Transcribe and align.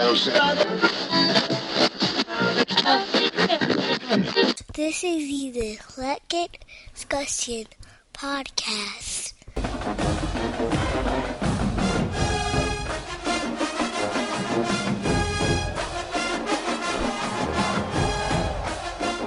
This 0.00 0.26
is 5.04 5.52
the 5.52 5.72
Eclectic 5.74 6.64
Discussion 6.94 7.66
Podcast. 8.14 9.34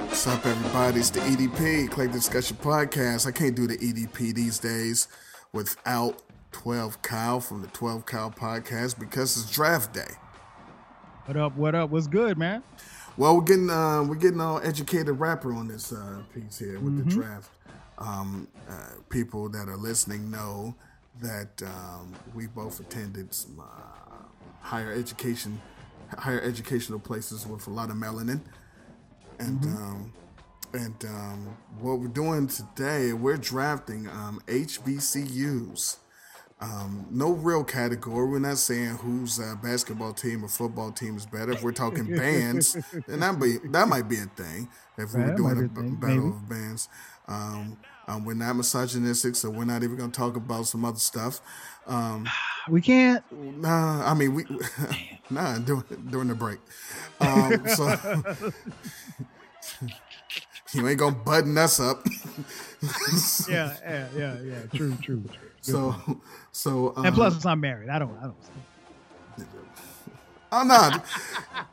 What's 0.08 0.26
up, 0.26 0.44
everybody? 0.44 0.98
It's 0.98 1.10
the 1.10 1.20
EDP, 1.20 1.88
Clay 1.92 2.08
Discussion 2.08 2.56
Podcast. 2.60 3.28
I 3.28 3.30
can't 3.30 3.54
do 3.54 3.68
the 3.68 3.78
EDP 3.78 4.34
these 4.34 4.58
days 4.58 5.06
without 5.52 6.20
12 6.50 7.00
Kyle 7.02 7.38
from 7.38 7.62
the 7.62 7.68
12 7.68 8.06
Kyle 8.06 8.32
Podcast 8.32 8.98
because 8.98 9.36
it's 9.36 9.48
draft 9.48 9.92
day. 9.92 10.16
What 11.26 11.38
up? 11.38 11.56
What 11.56 11.74
up? 11.74 11.88
What's 11.88 12.06
good, 12.06 12.36
man? 12.36 12.62
Well, 13.16 13.36
we're 13.36 13.44
getting 13.44 13.70
uh, 13.70 14.02
we're 14.02 14.16
getting 14.16 14.42
all 14.42 14.60
educated 14.62 15.18
rapper 15.18 15.54
on 15.54 15.68
this 15.68 15.90
uh, 15.90 16.20
piece 16.34 16.58
here 16.58 16.78
with 16.78 17.02
the 17.02 17.10
draft. 17.10 17.50
Um, 17.96 18.46
uh, 18.68 18.88
people 19.08 19.48
that 19.48 19.66
are 19.66 19.78
listening 19.78 20.30
know 20.30 20.74
that 21.22 21.62
um, 21.62 22.12
we 22.34 22.46
both 22.46 22.78
attended 22.78 23.32
some 23.32 23.58
uh, 23.58 24.24
higher 24.60 24.92
education, 24.92 25.62
higher 26.18 26.42
educational 26.42 26.98
places 26.98 27.46
with 27.46 27.66
a 27.68 27.70
lot 27.70 27.88
of 27.88 27.96
melanin, 27.96 28.42
and 29.38 29.64
um, 29.64 30.12
and 30.74 31.04
um, 31.06 31.56
what 31.80 32.00
we're 32.00 32.08
doing 32.08 32.48
today, 32.48 33.14
we're 33.14 33.38
drafting 33.38 34.08
um, 34.08 34.42
HBCUs. 34.46 35.96
Um, 36.60 37.06
no 37.10 37.30
real 37.32 37.64
category. 37.64 38.28
We're 38.28 38.38
not 38.38 38.58
saying 38.58 38.96
whose 38.96 39.38
uh, 39.40 39.56
basketball 39.62 40.12
team 40.14 40.44
or 40.44 40.48
football 40.48 40.92
team 40.92 41.16
is 41.16 41.26
better. 41.26 41.52
If 41.52 41.62
we're 41.62 41.72
talking 41.72 42.14
bands, 42.14 42.76
then 43.06 43.20
that 43.20 43.38
be 43.40 43.58
that 43.70 43.88
might 43.88 44.08
be 44.08 44.16
a 44.16 44.26
thing. 44.26 44.68
If 44.96 45.12
we 45.14 45.22
were 45.22 45.34
doing 45.34 45.58
a 45.58 45.64
a 45.64 45.68
thing, 45.68 45.96
battle 45.96 46.16
maybe. 46.16 46.28
of 46.28 46.48
bands, 46.48 46.88
um, 47.28 47.76
um, 48.06 48.24
we're 48.24 48.34
not 48.34 48.54
misogynistic, 48.54 49.34
so 49.36 49.50
we're 49.50 49.64
not 49.64 49.82
even 49.82 49.96
going 49.96 50.10
to 50.10 50.16
talk 50.16 50.36
about 50.36 50.66
some 50.66 50.84
other 50.84 50.98
stuff. 50.98 51.40
Um, 51.86 52.28
We 52.68 52.80
can't. 52.80 53.22
nah, 53.32 54.08
I 54.10 54.14
mean 54.14 54.34
we 54.34 54.44
nah 55.30 55.58
during 55.58 55.82
during 56.10 56.28
the 56.28 56.34
break. 56.34 56.60
Um, 57.20 57.66
so 57.68 57.84
you 60.72 60.86
ain't 60.88 60.98
gonna 60.98 61.16
button 61.16 61.56
us 61.58 61.80
up. 61.80 62.06
Yeah, 63.48 63.74
yeah, 63.82 64.08
yeah, 64.14 64.40
yeah. 64.42 64.62
True, 64.74 64.94
true. 65.02 65.24
true. 65.24 65.50
So 65.64 65.94
so 66.52 66.92
um, 66.96 67.06
and 67.06 67.14
plus, 67.14 67.44
I'm 67.46 67.60
married. 67.60 67.88
I 67.88 67.98
don't. 67.98 68.16
I 68.18 68.24
don't. 68.24 68.36
I'm 70.52 70.68
not. 70.68 71.04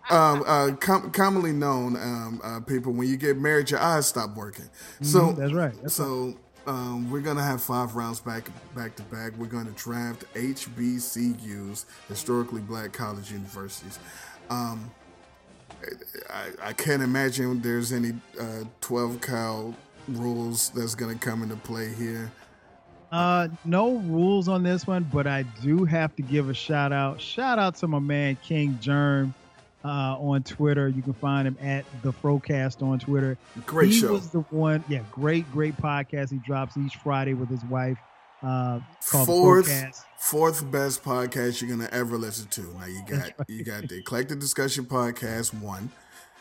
um, 0.09 0.43
uh, 0.47 0.71
com- 0.79 1.11
commonly 1.11 1.51
known, 1.51 1.95
um, 1.97 2.41
uh, 2.43 2.59
people, 2.61 2.93
when 2.93 3.07
you 3.07 3.15
get 3.15 3.37
married, 3.37 3.69
your 3.69 3.79
eyes 3.79 4.07
stop 4.07 4.35
working. 4.35 4.69
So 5.01 5.19
Mhm, 5.19 5.35
that's 5.37 5.53
right. 5.53 5.73
That's 5.83 5.93
so 5.93 6.35
um, 6.65 7.11
we're 7.11 7.21
gonna 7.21 7.43
have 7.43 7.61
five 7.61 7.95
rounds 7.95 8.19
back 8.21 8.49
back 8.75 8.95
to 8.95 9.03
back. 9.03 9.33
We're 9.37 9.45
gonna 9.47 9.71
draft 9.71 10.23
HBCUs, 10.33 11.85
historically 12.07 12.61
black 12.61 12.91
college 12.93 13.31
universities. 13.31 13.99
Um, 14.49 14.89
I, 16.29 16.69
I 16.69 16.73
can't 16.73 17.01
imagine 17.03 17.61
there's 17.61 17.91
any 17.91 18.13
uh, 18.39 18.63
12 18.81 19.21
Kyle 19.21 19.75
rules 20.07 20.69
that's 20.69 20.95
gonna 20.95 21.15
come 21.15 21.43
into 21.43 21.55
play 21.55 21.93
here. 21.93 22.31
Uh, 23.11 23.49
no 23.65 23.97
rules 23.97 24.47
on 24.47 24.63
this 24.63 24.87
one, 24.87 25.09
but 25.11 25.27
I 25.27 25.43
do 25.61 25.83
have 25.83 26.15
to 26.15 26.21
give 26.21 26.49
a 26.49 26.53
shout 26.53 26.93
out. 26.93 27.19
Shout 27.19 27.59
out 27.59 27.75
to 27.77 27.87
my 27.87 27.99
man 27.99 28.37
King 28.41 28.77
Germ 28.79 29.33
uh, 29.83 30.15
on 30.17 30.43
Twitter. 30.43 30.87
You 30.87 31.01
can 31.01 31.13
find 31.13 31.47
him 31.47 31.57
at 31.61 31.85
the 32.03 32.13
Frocast 32.13 32.81
on 32.81 32.99
Twitter. 32.99 33.37
Great 33.65 33.91
he 33.91 33.99
show. 33.99 34.13
was 34.13 34.29
the 34.29 34.41
one. 34.41 34.83
Yeah, 34.87 35.01
great, 35.11 35.51
great 35.51 35.75
podcast. 35.77 36.31
He 36.31 36.37
drops 36.37 36.77
each 36.77 36.95
Friday 36.97 37.33
with 37.33 37.49
his 37.49 37.63
wife. 37.65 37.97
Uh, 38.43 38.79
Fourth, 39.01 40.03
fourth 40.17 40.71
best 40.71 41.03
podcast 41.03 41.61
you're 41.61 41.69
gonna 41.69 41.89
ever 41.91 42.17
listen 42.17 42.47
to. 42.47 42.61
Now 42.79 42.85
you 42.87 43.03
got 43.07 43.19
right. 43.21 43.33
you 43.47 43.63
got 43.63 43.87
the 43.87 43.99
Eclectic 43.99 44.39
Discussion 44.39 44.85
Podcast 44.85 45.53
one, 45.53 45.91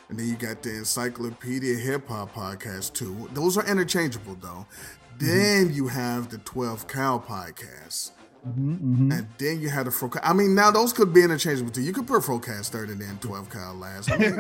and 0.09 0.19
then 0.19 0.27
you 0.27 0.37
got 0.37 0.63
the 0.63 0.71
Encyclopedia 0.77 1.77
Hip 1.77 2.09
Hop 2.09 2.35
Podcast 2.35 2.95
two. 2.95 3.29
Those 3.35 3.59
are 3.59 3.67
interchangeable 3.67 4.35
though. 4.41 4.67
Mm-hmm. 5.21 5.27
Then 5.67 5.75
you 5.75 5.89
have 5.89 6.31
the 6.31 6.39
Twelve 6.39 6.87
Kyle 6.87 7.21
Podcast, 7.21 8.13
Mhm, 8.49 8.79
mhm. 8.81 9.13
and 9.19 9.27
then 9.39 9.61
you 9.61 9.69
have 9.69 9.85
the 9.85 9.91
Frocast. 9.91 10.21
I 10.23 10.33
mean, 10.33 10.55
now 10.55 10.71
those 10.71 10.93
could 10.95 11.13
be 11.13 11.23
interchangeable 11.23 11.71
too. 11.71 11.83
You 11.83 11.93
could 11.93 12.07
put 12.07 12.23
Frocast 12.23 12.69
third 12.71 12.89
and 12.89 13.01
then 13.01 13.19
Twelve 13.19 13.49
Kyle 13.51 13.75
last. 13.75 14.11
I 14.11 14.17
mean, 14.17 14.37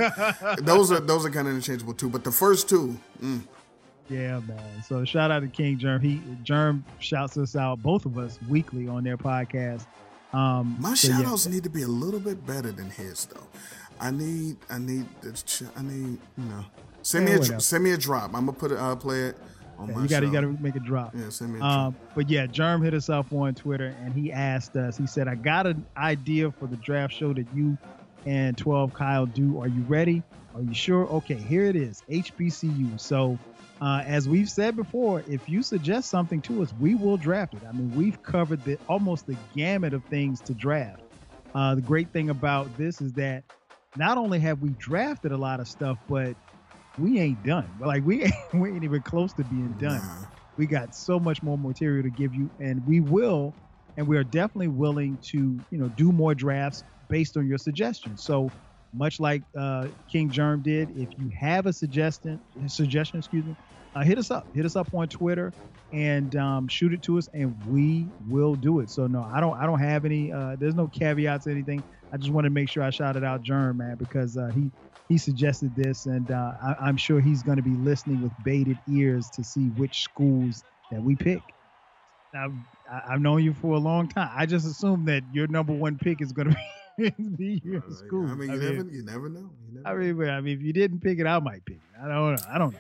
those 0.65 0.91
are 0.91 1.01
those 1.01 1.25
are 1.27 1.31
kind 1.31 1.47
of 1.49 1.55
interchangeable 1.55 1.95
too. 1.95 2.09
But 2.09 2.25
the 2.25 2.33
first 2.33 2.69
two, 2.69 2.99
mm, 3.23 3.43
Yeah, 4.09 4.41
man. 4.41 4.83
So 4.89 5.05
shout 5.05 5.31
out 5.31 5.41
to 5.41 5.49
King 5.49 5.79
Germ. 5.79 6.01
He 6.01 6.23
Germ 6.43 6.83
shouts 6.99 7.37
us 7.37 7.55
out, 7.57 7.83
both 7.83 8.07
of 8.07 8.17
us, 8.19 8.39
weekly 8.49 8.89
on 8.89 9.05
their 9.05 9.19
podcast. 9.19 9.85
Um, 10.33 10.77
My 10.81 10.95
so 10.95 11.09
shout 11.13 11.23
yeah. 11.23 11.31
outs 11.33 11.47
need 11.47 11.65
to 11.65 11.71
be 11.71 11.83
a 11.83 11.89
little 11.89 12.21
bit 12.21 12.47
better 12.47 12.73
than 12.73 12.89
his 12.89 13.27
though. 13.27 13.47
I 14.01 14.11
need 14.13 14.57
I 14.71 14.79
need 14.79 15.07
I 15.77 15.83
need 15.83 16.19
you 16.39 16.45
know 16.45 16.65
send 17.03 17.25
Yeah, 17.29 17.33
me 17.35 17.37
a 17.37 17.41
whatever. 17.41 17.61
send 17.61 17.85
me 17.85 17.91
a 17.91 17.99
drop. 17.99 18.27
I'm 18.35 18.47
gonna 18.47 18.53
put 18.55 18.73
it 18.73 18.79
I'll 18.79 18.97
play 18.97 19.25
it 19.25 19.37
Yeah, 19.89 20.03
you 20.03 20.09
got 20.09 20.23
you 20.23 20.33
got 20.33 20.41
to 20.43 20.57
make 20.61 20.77
a 20.77 20.81
drop. 20.81 21.15
yeah 21.15 21.29
send 21.31 21.55
me 21.55 21.61
Um, 21.61 21.97
but 22.15 22.29
yeah, 22.29 22.47
Germ 22.47 22.83
hit 22.83 22.95
us 22.95 23.09
up 23.09 23.33
on 23.33 23.55
Twitter 23.55 23.95
and 24.03 24.13
he 24.13 24.33
asked 24.33 24.77
us. 24.77 24.97
He 24.97 25.07
said, 25.07 25.29
"I 25.29 25.35
got 25.35 25.67
an 25.67 25.85
idea 25.97 26.51
for 26.51 26.67
the 26.67 26.77
draft 26.77 27.15
show 27.15 27.33
that 27.33 27.47
you 27.55 27.79
and 28.27 28.57
12 28.59 28.93
Kyle 28.93 29.27
do. 29.27 29.61
Are 29.61 29.69
you 29.69 29.83
ready? 29.83 30.23
Are 30.55 30.63
you 30.63 30.75
sure? 30.75 31.07
Okay, 31.07 31.37
here 31.37 31.65
it 31.65 31.77
is. 31.77 32.03
HBCU. 32.09 32.99
So." 33.01 33.39
Uh, 33.83 34.03
as 34.05 34.29
we've 34.29 34.51
said 34.51 34.77
before, 34.77 35.25
if 35.27 35.49
you 35.49 35.63
suggest 35.63 36.11
something 36.11 36.43
to 36.43 36.63
us, 36.63 36.71
we 36.79 36.95
will 36.95 37.17
draft 37.17 37.55
it. 37.55 37.63
I 37.67 37.73
mean, 37.73 37.91
we've 37.97 38.23
covered 38.23 38.63
the 38.63 38.77
almost 38.91 39.27
the 39.27 39.39
gamut 39.57 39.95
of 39.95 40.05
things 40.05 40.43
to 40.43 40.53
draft. 40.53 41.01
Uh, 41.55 41.77
the 41.77 41.81
great 41.81 42.13
thing 42.13 42.29
about 42.29 42.77
this 42.77 43.01
is 43.01 43.15
that 43.15 43.43
not 43.97 44.19
only 44.19 44.39
have 44.41 44.61
we 44.61 44.69
drafted 44.71 45.33
a 45.33 45.37
lot 45.37 45.61
of 45.61 45.67
stuff, 45.69 45.97
but 46.09 46.37
we 46.97 47.19
ain't 47.21 47.43
done. 47.43 47.77
Like 47.81 48.03
we 48.05 48.25
ain't, 48.25 48.35
we 48.55 48.73
ain't 48.75 48.85
even 48.85 49.03
close 49.03 49.33
to 49.35 49.45
being 49.45 49.75
done. 49.79 50.11
We 50.57 50.67
got 50.67 50.95
so 50.95 51.19
much 51.21 51.43
more 51.43 51.59
material 51.59 52.03
to 52.05 52.11
give 52.11 52.35
you, 52.35 52.51
and 52.59 52.85
we 52.87 53.01
will, 53.01 53.57
and 53.97 54.07
we 54.07 54.17
are 54.19 54.25
definitely 54.25 54.69
willing 54.69 55.19
to, 55.31 55.65
you 55.71 55.79
know, 55.79 55.89
do 55.89 56.13
more 56.13 56.35
drafts 56.35 56.85
based 57.09 57.37
on 57.37 57.47
your 57.49 57.59
suggestions. 57.59 58.25
So 58.25 58.53
much 58.93 59.21
like 59.21 59.43
uh, 59.59 59.89
King 60.11 60.31
Germ 60.31 60.63
did, 60.63 60.91
if 60.91 61.11
you 61.17 61.31
have 61.39 61.67
a 61.67 61.73
suggestion, 61.73 62.41
suggestion, 62.67 63.19
excuse 63.19 63.47
me, 63.47 63.57
uh, 63.95 64.03
hit 64.05 64.19
us 64.19 64.31
up. 64.31 64.49
Hit 64.55 64.67
us 64.67 64.77
up 64.77 64.89
on 64.95 65.09
Twitter 65.09 65.55
and 65.93 66.35
um, 66.37 66.69
shoot 66.69 66.93
it 66.93 67.03
to 67.03 67.19
us, 67.19 67.29
and 67.33 67.57
we 67.65 68.13
will 68.29 68.57
do 68.57 68.81
it. 68.81 68.91
So 68.91 69.07
no, 69.07 69.23
I 69.23 69.41
don't, 69.41 69.57
I 69.59 69.67
don't 69.67 69.81
have 69.81 70.05
any. 70.05 70.31
Uh, 70.33 70.57
there's 70.59 70.75
no 70.75 70.89
caveats 70.89 71.47
or 71.47 71.51
anything. 71.51 71.85
I 72.13 72.17
just 72.17 72.31
want 72.31 72.45
to 72.45 72.51
make 72.51 72.69
sure 72.69 72.83
I 72.83 72.91
shouted 72.91 73.25
out 73.25 73.43
Germ, 73.43 73.79
man, 73.79 73.97
because 73.97 74.37
uh, 74.37 74.51
he 74.55 74.71
he 75.09 75.19
suggested 75.19 75.75
this, 75.77 76.07
and 76.07 76.31
uh, 76.31 76.53
I, 76.63 76.77
I'm 76.81 76.97
sure 76.97 77.21
he's 77.21 77.43
going 77.43 77.57
to 77.57 77.63
be 77.63 77.71
listening 77.71 78.23
with 78.23 78.33
bated 78.45 78.79
ears 78.89 79.29
to 79.31 79.45
see 79.45 79.67
which 79.71 80.03
schools 80.03 80.63
that 80.91 81.03
we 81.03 81.17
pick. 81.17 81.41
Now, 82.33 82.53
I, 82.91 83.03
I've 83.15 83.21
known 83.21 83.43
you 83.43 83.53
for 83.53 83.75
a 83.75 83.79
long 83.79 84.09
time. 84.09 84.31
I 84.35 84.47
just 84.47 84.67
assume 84.67 85.05
that 85.07 85.23
your 85.33 85.47
number 85.49 85.73
one 85.73 85.99
pick 85.99 86.21
is 86.21 86.33
going 86.33 86.51
to 86.51 86.57
be, 86.99 87.11
be 87.37 87.61
your 87.65 87.79
Uh, 87.85 87.93
school. 87.93 88.27
I 88.27 88.35
mean, 88.35 88.51
you 88.51 88.59
never 88.59 88.89
you 88.91 89.03
never 89.05 89.29
know. 89.29 89.51
You 89.69 89.83
never 89.83 89.89
I 89.89 89.95
mean, 90.01 90.17
well, 90.17 90.31
I 90.31 90.41
mean, 90.41 90.59
if 90.59 90.65
you 90.65 90.73
didn't 90.73 91.01
pick 91.01 91.19
it, 91.19 91.27
I 91.27 91.39
might 91.41 91.65
pick 91.65 91.77
it. 91.77 92.01
I 92.03 92.09
don't 92.09 92.35
know. 92.35 92.43
I 92.49 92.59
don't 92.59 92.73
know. 92.73 92.79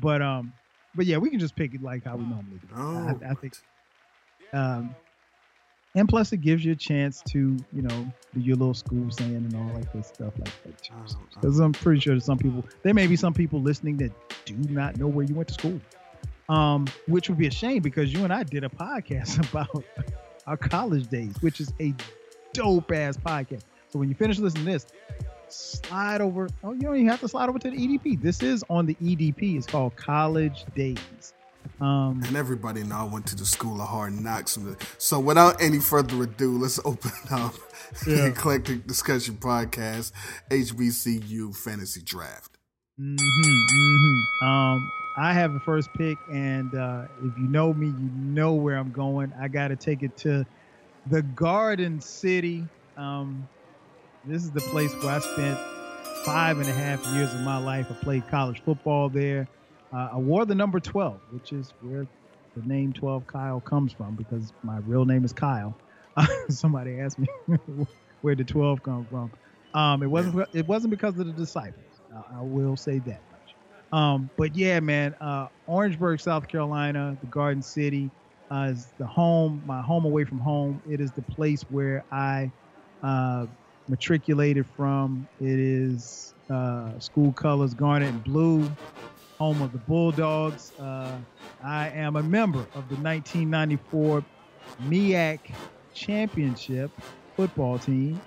But 0.00 0.22
um, 0.22 0.52
but 0.94 1.06
yeah, 1.06 1.18
we 1.18 1.30
can 1.30 1.38
just 1.40 1.56
pick 1.56 1.74
it 1.74 1.82
like 1.82 2.04
how 2.04 2.16
we 2.16 2.24
normally 2.24 2.58
do. 2.60 2.68
Oh, 2.76 3.18
I, 3.24 3.30
I 3.30 3.34
think. 3.34 3.54
Um, 4.52 4.94
and 5.96 6.08
plus, 6.08 6.30
it 6.32 6.42
gives 6.42 6.62
you 6.64 6.72
a 6.72 6.76
chance 6.76 7.22
to, 7.28 7.56
you 7.72 7.82
know, 7.82 8.12
do 8.34 8.40
your 8.40 8.56
little 8.56 8.74
school 8.74 9.10
saying 9.10 9.34
and 9.34 9.56
all 9.56 9.74
like 9.74 9.90
this 9.94 10.08
stuff 10.08 10.34
like 10.38 10.62
that 10.64 10.82
too. 10.82 10.92
Oh, 10.94 11.18
Because 11.34 11.58
I'm 11.58 11.72
pretty 11.72 12.00
sure 12.00 12.14
that 12.14 12.20
some 12.22 12.36
people, 12.36 12.64
there 12.82 12.92
may 12.92 13.06
be 13.06 13.16
some 13.16 13.32
people 13.32 13.62
listening 13.62 13.96
that 13.96 14.12
do 14.44 14.54
not 14.68 14.98
know 14.98 15.06
where 15.06 15.24
you 15.24 15.34
went 15.34 15.48
to 15.48 15.54
school. 15.54 15.80
Um, 16.48 16.86
which 17.08 17.28
would 17.28 17.38
be 17.38 17.48
a 17.48 17.50
shame 17.50 17.82
because 17.82 18.12
you 18.12 18.22
and 18.22 18.32
I 18.32 18.44
did 18.44 18.62
a 18.62 18.68
podcast 18.68 19.40
about 19.50 19.82
our 20.46 20.56
college 20.56 21.08
days, 21.08 21.34
which 21.40 21.60
is 21.60 21.72
a 21.80 21.92
dope 22.52 22.92
ass 22.92 23.16
podcast. 23.16 23.62
So 23.88 23.98
when 23.98 24.08
you 24.08 24.14
finish 24.14 24.38
listening 24.38 24.66
to 24.66 24.72
this, 24.72 24.86
slide 25.48 26.20
over. 26.20 26.48
Oh, 26.62 26.72
you 26.72 26.82
don't 26.82 26.96
even 26.96 27.08
have 27.08 27.20
to 27.20 27.28
slide 27.28 27.48
over 27.48 27.58
to 27.58 27.70
the 27.70 27.76
EDP. 27.76 28.20
This 28.20 28.42
is 28.42 28.62
on 28.68 28.86
the 28.86 28.94
EDP. 28.96 29.56
It's 29.56 29.66
called 29.66 29.96
College 29.96 30.64
Days. 30.74 31.32
Um, 31.80 32.22
And 32.26 32.36
everybody 32.36 32.82
know 32.82 32.96
I 32.96 33.04
went 33.04 33.26
to 33.28 33.36
the 33.36 33.44
school 33.44 33.80
of 33.82 33.88
hard 33.88 34.14
knocks. 34.14 34.58
So 34.98 35.20
without 35.20 35.60
any 35.60 35.78
further 35.78 36.22
ado, 36.22 36.56
let's 36.58 36.80
open 36.84 37.10
up 37.30 37.54
the 38.04 38.16
Yeah. 38.16 38.24
Eclectic 38.26 38.86
Discussion 38.86 39.36
Podcast, 39.36 40.12
HBCU 40.50 41.54
Fantasy 41.54 42.00
Draft. 42.02 42.56
mhm, 42.98 43.16
mhm. 43.18 44.42
Um, 44.42 44.90
I 45.18 45.32
have 45.32 45.52
the 45.54 45.60
first 45.60 45.88
pick, 45.96 46.18
and 46.30 46.74
uh, 46.74 47.06
if 47.22 47.36
you 47.38 47.48
know 47.48 47.72
me, 47.72 47.86
you 47.86 48.10
know 48.14 48.54
where 48.54 48.76
I'm 48.76 48.90
going. 48.92 49.32
I 49.40 49.48
got 49.48 49.68
to 49.68 49.76
take 49.76 50.02
it 50.02 50.16
to 50.18 50.44
the 51.06 51.22
Garden 51.22 52.00
City. 52.00 52.66
Um, 52.96 53.48
This 54.24 54.42
is 54.42 54.50
the 54.50 54.60
place 54.60 54.92
where 55.02 55.14
I 55.14 55.18
spent 55.20 55.58
five 56.24 56.58
and 56.58 56.68
a 56.68 56.72
half 56.72 57.06
years 57.14 57.32
of 57.32 57.40
my 57.42 57.58
life. 57.58 57.86
I 57.90 57.94
played 57.94 58.26
college 58.28 58.60
football 58.64 59.08
there. 59.08 59.46
Uh, 59.94 60.08
I 60.14 60.18
wore 60.18 60.44
the 60.44 60.54
number 60.54 60.80
12, 60.80 61.20
which 61.30 61.52
is 61.52 61.72
where 61.80 62.06
the 62.54 62.62
name 62.64 62.92
12 62.92 63.26
Kyle 63.26 63.60
comes 63.60 63.92
from 63.92 64.16
because 64.16 64.52
my 64.62 64.78
real 64.84 65.04
name 65.04 65.24
is 65.24 65.32
Kyle. 65.32 65.76
somebody 66.48 66.98
asked 66.98 67.18
me 67.18 67.28
where 68.20 68.34
did 68.34 68.48
12 68.48 68.82
come 68.82 69.06
from. 69.10 69.30
Um, 69.74 70.02
it 70.02 70.06
wasn't 70.06 70.48
it 70.54 70.66
wasn't 70.66 70.90
because 70.90 71.18
of 71.18 71.26
the 71.26 71.32
disciples. 71.32 72.00
I, 72.10 72.38
I 72.38 72.42
will 72.42 72.76
say 72.76 72.98
that 73.00 73.20
much. 73.30 73.56
Um, 73.92 74.30
but 74.36 74.54
yeah, 74.56 74.80
man, 74.80 75.14
uh, 75.20 75.48
Orangeburg, 75.66 76.20
South 76.20 76.48
Carolina, 76.48 77.16
the 77.20 77.26
Garden 77.26 77.62
City 77.62 78.10
uh, 78.50 78.68
is 78.70 78.92
the 78.98 79.06
home, 79.06 79.62
my 79.66 79.82
home 79.82 80.04
away 80.04 80.24
from 80.24 80.38
home. 80.38 80.80
It 80.86 81.00
is 81.00 81.12
the 81.12 81.22
place 81.22 81.62
where 81.68 82.04
I 82.10 82.52
uh, 83.02 83.46
matriculated 83.88 84.66
from. 84.66 85.28
It 85.38 85.58
is 85.58 86.34
uh, 86.52 86.98
school 86.98 87.32
colors 87.32 87.74
garnet 87.74 88.08
and 88.08 88.24
blue, 88.24 88.68
home 89.38 89.62
of 89.62 89.72
the 89.72 89.78
Bulldogs. 89.78 90.72
Uh, 90.78 91.16
I 91.62 91.88
am 91.88 92.16
a 92.16 92.22
member 92.22 92.60
of 92.60 92.88
the 92.88 92.96
1994 92.96 94.24
MEAC 94.88 95.40
championship 95.94 96.90
football 97.36 97.78
team. 97.78 98.20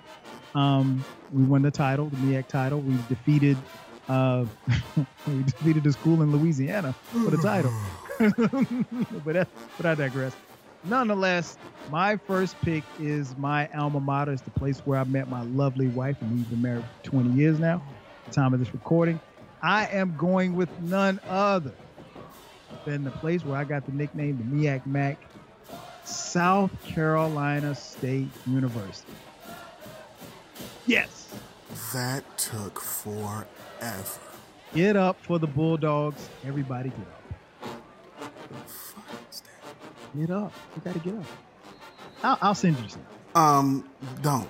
Um, 0.54 1.04
we 1.32 1.44
won 1.44 1.62
the 1.62 1.70
title, 1.70 2.08
the 2.08 2.16
MEAC 2.16 2.48
title. 2.48 2.80
We 2.80 2.96
defeated 3.08 3.56
uh, 4.08 4.44
we 5.26 5.42
defeated 5.44 5.84
the 5.84 5.92
school 5.92 6.22
in 6.22 6.32
Louisiana 6.32 6.92
for 6.92 7.30
the 7.30 7.36
title. 7.36 7.72
but 9.24 9.34
that, 9.34 9.48
but 9.76 9.86
I 9.86 9.94
digress. 9.94 10.34
Nonetheless, 10.82 11.58
my 11.90 12.16
first 12.16 12.60
pick 12.62 12.82
is 12.98 13.36
my 13.36 13.68
alma 13.68 14.00
mater. 14.00 14.32
It's 14.32 14.42
the 14.42 14.50
place 14.50 14.80
where 14.80 14.98
I 14.98 15.04
met 15.04 15.28
my 15.28 15.42
lovely 15.42 15.86
wife, 15.88 16.16
and 16.20 16.32
we've 16.32 16.48
been 16.50 16.62
married 16.62 16.84
for 17.02 17.10
20 17.10 17.30
years 17.30 17.60
now. 17.60 17.82
The 18.26 18.32
time 18.32 18.52
of 18.52 18.60
this 18.60 18.72
recording, 18.72 19.20
I 19.62 19.86
am 19.86 20.16
going 20.16 20.56
with 20.56 20.68
none 20.80 21.20
other 21.28 21.74
than 22.84 23.04
the 23.04 23.10
place 23.10 23.44
where 23.44 23.56
I 23.56 23.64
got 23.64 23.84
the 23.86 23.92
nickname 23.92 24.38
the 24.38 24.44
MEAC 24.44 24.86
Mac, 24.86 25.18
South 26.04 26.70
Carolina 26.84 27.74
State 27.74 28.28
University. 28.46 29.12
Yes. 30.86 31.28
That 31.92 32.24
took 32.38 32.80
forever. 32.80 33.46
Get 34.74 34.96
up 34.96 35.20
for 35.22 35.38
the 35.38 35.46
Bulldogs. 35.46 36.28
Everybody 36.44 36.90
get 36.90 36.98
up. 36.98 37.20
Get 40.16 40.30
up. 40.30 40.52
You 40.76 40.82
got 40.82 40.94
to 40.94 41.00
get 41.00 41.14
up. 41.14 41.24
I'll, 42.22 42.38
I'll 42.42 42.54
send 42.54 42.76
you 42.78 42.88
some. 42.88 43.06
Um, 43.34 43.90
don't. 44.22 44.48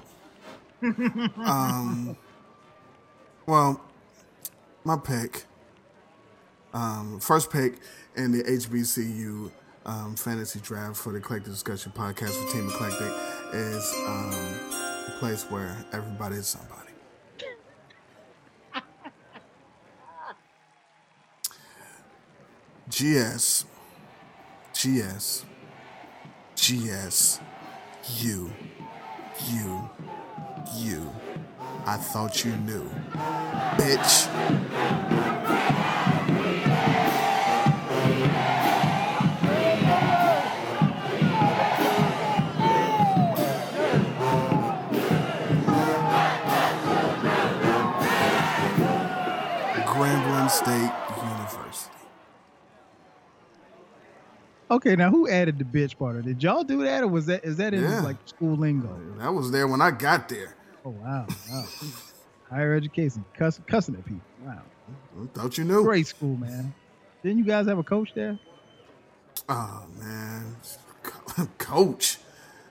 um, 1.38 2.16
well, 3.46 3.80
my 4.84 4.96
pick, 4.96 5.44
um, 6.72 7.20
first 7.20 7.50
pick 7.50 7.74
in 8.16 8.32
the 8.32 8.42
HBCU 8.42 9.50
um, 9.86 10.14
fantasy 10.16 10.60
draft 10.60 10.96
for 10.96 11.12
the 11.12 11.18
Eclectic 11.18 11.52
Discussion 11.52 11.92
podcast 11.94 12.32
for 12.32 12.52
Team 12.52 12.68
Eclectic 12.68 13.12
is 13.52 13.94
um, 14.06 14.32
a 15.08 15.14
place 15.18 15.44
where 15.50 15.84
everybody 15.92 16.36
is 16.36 16.46
somebody. 16.46 16.76
GS, 22.88 23.64
GS, 24.74 25.44
GS, 26.56 27.40
you, 28.18 28.52
you, 29.48 29.90
you. 30.76 31.10
I 31.86 31.96
thought 31.96 32.44
you 32.44 32.52
knew. 32.58 32.88
Bitch. 33.76 34.28
Grambling 49.86 50.50
State 50.50 50.92
University. 51.22 51.90
Okay, 54.70 54.94
now 54.94 55.10
who 55.10 55.28
added 55.28 55.58
the 55.58 55.64
bitch 55.64 55.98
part? 55.98 56.24
Did 56.24 56.42
y'all 56.42 56.62
do 56.62 56.84
that, 56.84 57.02
or 57.02 57.08
was 57.08 57.26
that 57.26 57.44
is 57.44 57.56
that 57.56 57.74
in 57.74 57.82
Yeah. 57.82 58.00
like 58.02 58.16
school 58.26 58.56
lingo? 58.56 58.96
That 59.18 59.34
was 59.34 59.50
there 59.50 59.66
when 59.66 59.80
I 59.82 59.90
got 59.90 60.28
there. 60.28 60.54
Oh 60.84 60.90
wow, 60.90 61.26
wow. 61.50 61.64
higher 62.48 62.74
education, 62.74 63.24
cuss, 63.36 63.60
cussing 63.66 63.94
at 63.96 64.04
people. 64.04 64.22
Wow, 64.44 64.62
Thought 65.34 65.58
you 65.58 65.64
knew. 65.64 65.82
great 65.82 66.06
school, 66.06 66.36
man. 66.36 66.72
Didn't 67.22 67.38
you 67.38 67.44
guys 67.44 67.66
have 67.66 67.78
a 67.78 67.82
coach 67.82 68.10
there? 68.14 68.38
Oh 69.48 69.84
man, 69.98 70.56
coach, 71.58 72.18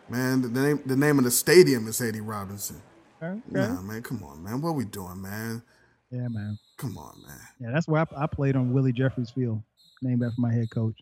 man. 0.10 0.42
The 0.42 0.50
name 0.50 0.82
the 0.86 0.96
name 0.96 1.18
of 1.20 1.24
the 1.26 1.32
stadium 1.32 1.88
is 1.88 2.02
Eddie 2.02 2.22
Robinson. 2.22 2.82
Okay. 3.22 3.40
Nah, 3.52 3.82
man, 3.82 4.02
come 4.02 4.24
on, 4.24 4.44
man. 4.44 4.62
What 4.62 4.76
we 4.76 4.86
doing, 4.86 5.22
man? 5.22 5.62
Yeah, 6.10 6.28
man. 6.30 6.58
Come 6.78 6.98
on, 6.98 7.22
man. 7.28 7.38
Yeah, 7.60 7.72
that's 7.74 7.88
where 7.88 8.02
I, 8.18 8.24
I 8.24 8.28
played 8.28 8.56
on 8.56 8.72
Willie 8.74 8.94
Jeffries 8.94 9.30
Field, 9.30 9.62
named 10.02 10.24
after 10.24 10.40
my 10.40 10.52
head 10.54 10.70
coach, 10.72 10.98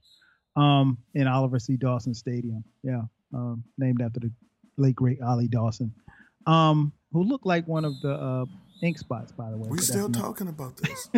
um, 0.55 0.97
in 1.13 1.27
Oliver 1.27 1.59
C. 1.59 1.77
Dawson 1.77 2.13
Stadium. 2.13 2.63
Yeah, 2.83 3.03
um, 3.33 3.63
named 3.77 4.01
after 4.01 4.19
the 4.19 4.31
late 4.77 4.95
great 4.95 5.21
Ollie 5.21 5.47
Dawson, 5.47 5.93
um, 6.47 6.91
who 7.11 7.23
looked 7.23 7.45
like 7.45 7.67
one 7.67 7.85
of 7.85 7.99
the 8.01 8.13
uh, 8.13 8.45
ink 8.81 8.97
spots, 8.97 9.31
by 9.31 9.49
the 9.51 9.57
way. 9.57 9.67
We're 9.69 9.77
still 9.77 10.09
talking 10.09 10.47
about 10.47 10.77
this. 10.77 11.09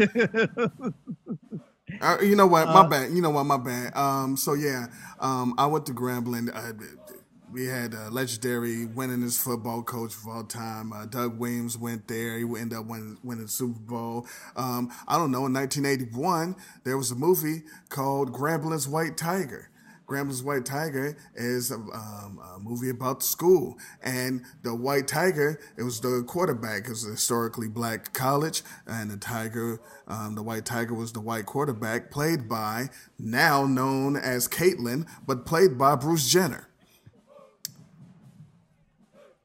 Uh, 2.02 2.18
you 2.22 2.36
know 2.36 2.48
what? 2.48 2.68
My 2.68 2.82
Uh, 2.82 2.90
bad. 2.90 3.12
You 3.12 3.22
know 3.22 3.32
what? 3.32 3.46
My 3.46 3.58
bad. 3.58 3.96
Um, 3.96 4.38
so 4.38 4.54
yeah, 4.54 4.88
um, 5.20 5.56
I 5.58 5.66
went 5.66 5.86
to 5.88 5.94
Grambling. 5.94 6.50
Uh, 6.54 6.74
we 7.52 7.66
had 7.66 7.96
a 7.96 8.10
legendary 8.12 8.86
winningest 8.86 9.40
football 9.40 9.82
coach 9.82 10.14
of 10.16 10.28
all 10.28 10.44
time. 10.44 10.94
Uh, 10.94 11.06
Doug 11.08 11.40
Williams 11.40 11.78
went 11.78 12.08
there. 12.08 12.38
He 12.38 12.44
ended 12.46 12.78
up 12.78 12.86
winning, 12.86 13.18
winning 13.24 13.46
the 13.46 13.50
Super 13.52 13.80
Bowl. 13.80 14.28
Um, 14.56 14.92
I 15.08 15.18
don't 15.18 15.32
know. 15.32 15.48
In 15.48 15.54
1981, 15.54 16.56
there 16.84 16.96
was 16.98 17.10
a 17.12 17.16
movie 17.16 17.64
called 17.90 18.32
Grambling's 18.34 18.88
White 18.88 19.18
Tiger. 19.18 19.70
Grambling's 20.10 20.42
White 20.42 20.66
Tiger 20.66 21.16
is 21.36 21.70
a, 21.70 21.76
um, 21.76 22.42
a 22.44 22.58
movie 22.60 22.90
about 22.90 23.20
the 23.20 23.28
school, 23.28 23.78
and 24.02 24.42
the 24.64 24.74
White 24.74 25.08
Tiger 25.08 25.60
it 25.78 25.84
was 25.84 26.02
the 26.02 26.24
quarterback. 26.28 26.86
It 26.86 26.90
was 26.90 27.08
a 27.08 27.12
historically 27.12 27.68
black 27.68 28.12
college, 28.12 28.64
and 28.88 29.12
the 29.12 29.18
Tiger, 29.18 29.80
um, 30.08 30.34
the 30.34 30.42
White 30.42 30.66
Tiger 30.66 30.96
was 30.96 31.14
the 31.14 31.22
white 31.22 31.46
quarterback, 31.46 32.10
played 32.10 32.50
by 32.50 32.90
now 33.20 33.66
known 33.66 34.16
as 34.16 34.48
Caitlyn, 34.48 35.08
but 35.28 35.46
played 35.46 35.78
by 35.78 35.96
Bruce 35.96 36.28
Jenner. 36.28 36.68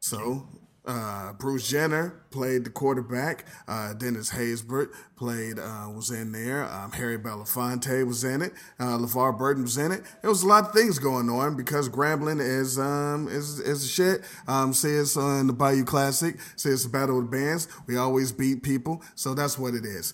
So 0.00 0.48
uh, 0.86 1.32
Bruce 1.34 1.66
Jenner 1.68 2.20
played 2.30 2.64
the 2.64 2.70
quarterback. 2.70 3.46
Uh, 3.66 3.94
Dennis 3.94 4.30
Haysbert 4.32 4.88
played 5.16 5.58
uh, 5.58 5.88
was 5.94 6.10
in 6.10 6.32
there. 6.32 6.64
Um, 6.64 6.92
Harry 6.92 7.18
Belafonte 7.18 8.06
was 8.06 8.22
in 8.22 8.42
it. 8.42 8.52
Uh, 8.78 8.98
LeVar 8.98 9.38
Burton 9.38 9.62
was 9.62 9.78
in 9.78 9.92
it. 9.92 10.02
There 10.20 10.30
was 10.30 10.42
a 10.42 10.46
lot 10.46 10.64
of 10.66 10.72
things 10.72 10.98
going 10.98 11.30
on 11.30 11.56
because 11.56 11.88
Grambling 11.88 12.40
is 12.40 12.78
um, 12.78 13.28
is 13.28 13.60
is 13.60 13.90
shit. 13.90 14.22
Um, 14.46 14.74
say 14.74 14.90
it's 14.90 15.16
on 15.16 15.46
the 15.46 15.52
Bayou 15.54 15.84
Classic. 15.84 16.36
Say 16.56 16.70
it's 16.70 16.84
a 16.84 16.90
battle 16.90 17.18
of 17.18 17.30
the 17.30 17.36
bands. 17.36 17.66
We 17.86 17.96
always 17.96 18.30
beat 18.32 18.62
people, 18.62 19.02
so 19.14 19.32
that's 19.34 19.58
what 19.58 19.74
it 19.74 19.84
is. 19.86 20.12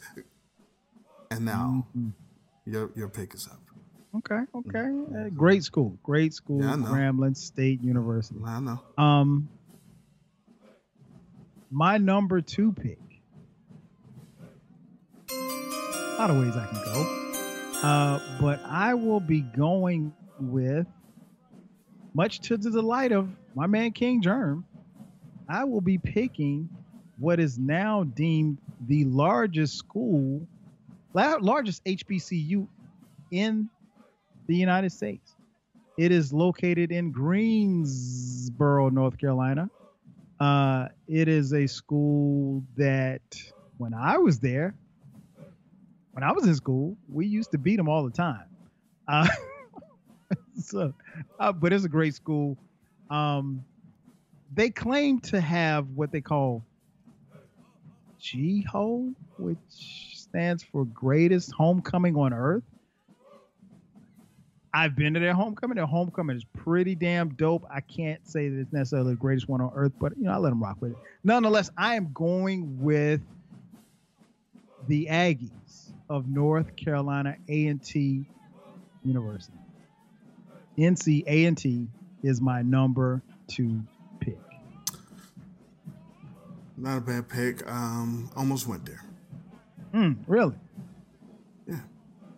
And 1.32 1.44
now 1.44 1.86
your 2.64 2.90
your 2.94 3.08
pick 3.08 3.34
is 3.34 3.48
up. 3.48 3.60
okay, 4.18 4.40
okay. 4.54 4.88
Uh, 5.16 5.28
great 5.30 5.64
school, 5.64 5.96
great 6.02 6.34
school, 6.34 6.60
Yeah, 6.60 6.74
Grambling 6.76 7.36
State 7.36 7.82
University. 7.82 8.40
I 8.44 8.60
know. 8.60 8.80
Um, 8.98 9.48
my 11.70 11.98
number 11.98 12.40
two 12.40 12.72
pick. 12.72 12.98
A 15.30 16.16
lot 16.18 16.30
of 16.30 16.36
ways 16.36 16.54
I 16.56 16.66
can 16.66 16.84
go, 16.84 17.86
uh, 17.86 18.20
but 18.40 18.60
I 18.66 18.94
will 18.94 19.20
be 19.20 19.40
going 19.40 20.12
with, 20.38 20.86
much 22.12 22.40
to 22.40 22.56
the 22.56 22.70
delight 22.70 23.12
of 23.12 23.28
my 23.54 23.66
man 23.66 23.92
King 23.92 24.20
Germ, 24.20 24.64
I 25.48 25.64
will 25.64 25.80
be 25.80 25.96
picking 25.96 26.68
what 27.18 27.40
is 27.40 27.58
now 27.58 28.04
deemed 28.04 28.58
the 28.86 29.04
largest 29.04 29.76
school, 29.76 30.46
largest 31.14 31.84
HBCU 31.84 32.66
in 33.30 33.68
the 34.46 34.56
United 34.56 34.90
States. 34.90 35.36
It 35.96 36.12
is 36.12 36.32
located 36.32 36.92
in 36.92 37.12
Greensboro, 37.12 38.88
North 38.88 39.18
Carolina. 39.18 39.70
Uh, 40.40 40.88
it 41.06 41.28
is 41.28 41.52
a 41.52 41.66
school 41.66 42.64
that 42.76 43.20
when 43.76 43.92
I 43.92 44.16
was 44.16 44.40
there, 44.40 44.74
when 46.12 46.24
I 46.24 46.32
was 46.32 46.46
in 46.46 46.54
school, 46.54 46.96
we 47.08 47.26
used 47.26 47.50
to 47.52 47.58
beat 47.58 47.76
them 47.76 47.88
all 47.88 48.04
the 48.04 48.10
time. 48.10 48.44
Uh, 49.06 49.28
so, 50.58 50.94
uh, 51.38 51.52
but 51.52 51.72
it's 51.72 51.84
a 51.84 51.88
great 51.88 52.14
school. 52.14 52.56
Um, 53.10 53.64
they 54.52 54.70
claim 54.70 55.20
to 55.20 55.40
have 55.40 55.88
what 55.90 56.10
they 56.10 56.20
call 56.20 56.64
GHO, 58.18 59.12
which 59.38 59.58
stands 60.14 60.62
for 60.62 60.84
Greatest 60.86 61.52
Homecoming 61.52 62.16
on 62.16 62.32
Earth. 62.32 62.64
I've 64.72 64.94
been 64.94 65.14
to 65.14 65.20
their 65.20 65.34
homecoming. 65.34 65.76
Their 65.76 65.86
homecoming 65.86 66.36
is 66.36 66.44
pretty 66.44 66.94
damn 66.94 67.30
dope. 67.30 67.66
I 67.70 67.80
can't 67.80 68.26
say 68.26 68.48
that 68.48 68.60
it's 68.60 68.72
necessarily 68.72 69.14
the 69.14 69.20
greatest 69.20 69.48
one 69.48 69.60
on 69.60 69.72
earth, 69.74 69.92
but 70.00 70.16
you 70.16 70.24
know, 70.24 70.32
I 70.32 70.36
let 70.36 70.50
them 70.50 70.62
rock 70.62 70.76
with 70.80 70.92
it. 70.92 70.98
Nonetheless, 71.24 71.70
I 71.76 71.96
am 71.96 72.12
going 72.12 72.80
with 72.80 73.20
the 74.86 75.08
Aggies 75.10 75.92
of 76.08 76.28
North 76.28 76.76
Carolina 76.76 77.36
A&T 77.48 78.24
University. 79.04 79.58
NC 80.78 81.24
A&T 81.26 81.88
is 82.22 82.40
my 82.40 82.62
number 82.62 83.22
two 83.48 83.82
pick. 84.20 84.38
Not 86.76 86.98
a 86.98 87.00
bad 87.00 87.28
pick. 87.28 87.68
Um, 87.70 88.30
almost 88.36 88.66
went 88.66 88.86
there. 88.86 89.04
Mm, 89.92 90.18
really? 90.26 90.54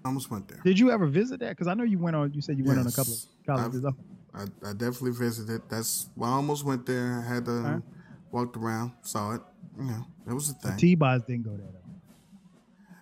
Yeah, 0.02 0.08
almost 0.08 0.30
went 0.30 0.48
there. 0.48 0.60
Did 0.64 0.78
you 0.78 0.90
ever 0.90 1.06
visit 1.06 1.40
that? 1.40 1.50
Because 1.50 1.68
I 1.68 1.74
know 1.74 1.84
you 1.84 1.98
went 1.98 2.16
on. 2.16 2.32
You 2.32 2.40
said 2.40 2.58
you 2.58 2.64
went 2.64 2.78
on 2.78 2.86
a 2.86 2.92
couple 2.92 3.12
of 3.14 3.20
colleges. 3.46 3.84
I've, 3.84 3.94
I, 4.34 4.70
I 4.70 4.72
definitely 4.72 5.12
visited. 5.12 5.62
That's 5.68 6.08
well, 6.16 6.30
I 6.30 6.34
almost 6.34 6.64
went 6.64 6.86
there. 6.86 7.24
I 7.24 7.34
had 7.34 7.44
to 7.46 7.52
right. 7.52 7.82
walked 8.30 8.56
around, 8.56 8.92
saw 9.02 9.34
it. 9.34 9.42
You 9.78 9.84
know, 9.84 10.06
it 10.28 10.32
was 10.32 10.50
a 10.50 10.54
thing. 10.54 10.76
T-Boz 10.76 11.22
didn't 11.22 11.44
go 11.44 11.56
there 11.56 11.66
though. 11.72 11.78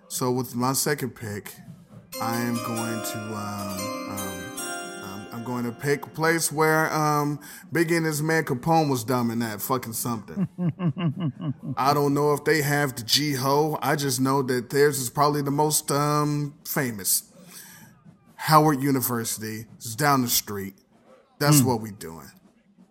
So 0.09 0.33
with 0.33 0.55
my 0.57 0.73
second 0.73 1.11
pick, 1.11 1.55
I 2.21 2.37
am 2.41 2.55
going 2.55 3.03
to 3.03 3.19
um, 3.19 4.11
um, 4.11 4.19
um, 4.19 4.40
going 5.61 5.75
to 5.75 5.81
pick 5.81 6.07
a 6.07 6.09
place 6.09 6.51
where 6.51 6.93
um, 6.93 7.41
Big 7.73 7.93
and 7.93 8.07
his 8.07 8.23
man 8.23 8.45
Capone 8.45 8.91
was 8.91 9.05
dumb 9.05 9.31
in 9.31 9.41
that 9.41 9.61
fucking 9.61 9.93
something. 9.93 10.49
I 11.77 11.95
don't 11.95 12.15
know 12.15 12.33
if 12.33 12.45
they 12.45 12.63
have 12.63 12.97
the 12.97 13.03
G 13.03 13.35
Ho. 13.35 13.79
I 13.83 13.97
just 13.97 14.21
know 14.21 14.43
that 14.43 14.71
theirs 14.71 14.99
is 14.99 15.11
probably 15.11 15.43
the 15.43 15.51
most 15.51 15.91
um, 15.91 16.55
famous. 16.65 17.25
Howard 18.37 18.83
University 18.83 19.67
is 19.79 19.95
down 19.95 20.23
the 20.23 20.29
street. 20.29 20.75
That's 21.39 21.61
mm. 21.61 21.67
what 21.67 21.81
we 21.81 21.91
doing. 21.91 22.31